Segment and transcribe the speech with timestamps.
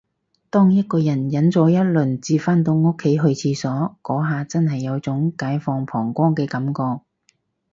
[0.49, 7.03] 當一個人忍咗一輪至返到屋企去廁所，嗰下真係有種解放膀胱嘅感覺